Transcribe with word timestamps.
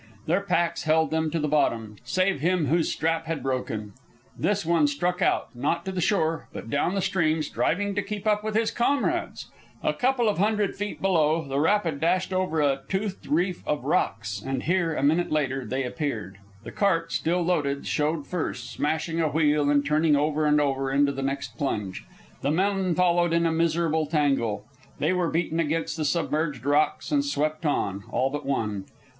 Their 0.25 0.41
packs 0.41 0.85
held 0.85 1.11
them 1.11 1.29
to 1.29 1.39
the 1.39 1.47
bottom, 1.47 1.95
save 2.03 2.39
him 2.39 2.65
whose 2.65 2.91
strap 2.91 3.27
had 3.27 3.43
broken. 3.43 3.93
This 4.35 4.65
one 4.65 4.87
struck 4.87 5.21
out, 5.21 5.49
not 5.53 5.85
to 5.85 5.91
the 5.91 6.01
shore, 6.01 6.47
but 6.51 6.71
down 6.71 6.95
the 6.95 7.03
stream, 7.03 7.43
striving 7.43 7.93
to 7.93 8.01
keep 8.01 8.25
up 8.25 8.43
with 8.43 8.55
his 8.55 8.71
comrades. 8.71 9.51
A 9.83 9.93
couple 9.93 10.27
of 10.27 10.39
hundred 10.39 10.75
feet 10.75 11.03
below, 11.03 11.47
the 11.47 11.59
rapid 11.59 11.99
dashed 11.99 12.33
over 12.33 12.59
a 12.61 12.81
toothed 12.89 13.27
reef 13.27 13.61
of 13.67 13.83
rocks, 13.85 14.41
and 14.43 14.63
here, 14.63 14.95
a 14.95 15.03
minute 15.03 15.31
later, 15.31 15.63
they 15.67 15.83
appeared. 15.83 16.39
The 16.63 16.71
cart, 16.71 17.11
still 17.11 17.43
loaded, 17.43 17.85
showed 17.85 18.25
first, 18.25 18.71
smashing 18.71 19.21
a 19.21 19.27
wheel 19.29 19.69
and 19.69 19.85
turning 19.85 20.15
over 20.15 20.47
and 20.47 20.59
over 20.59 20.91
into 20.91 21.11
the 21.11 21.21
next 21.21 21.59
plunge. 21.59 22.03
The 22.41 22.49
men 22.49 22.95
followed 22.95 23.33
in 23.33 23.45
a 23.45 23.51
miserable 23.51 24.07
tangle. 24.07 24.65
They 24.97 25.13
were 25.13 25.29
beaten 25.29 25.59
against 25.59 25.95
the 25.95 26.05
submerged 26.05 26.65
rocks 26.65 27.11
and 27.11 27.23
swept 27.23 27.67
on, 27.67 28.03
all 28.11 28.31
but 28.31 28.47
one. 28.47 28.85